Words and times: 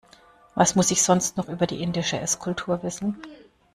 Was 0.55 0.73
muss 0.73 0.89
ich 0.89 1.03
sonst 1.03 1.37
noch 1.37 1.47
über 1.47 1.67
die 1.67 1.83
indische 1.83 2.19
Esskultur 2.19 2.81
wissen? 2.81 3.21